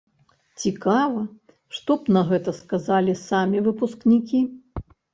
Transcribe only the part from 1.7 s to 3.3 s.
што б на гэта сказалі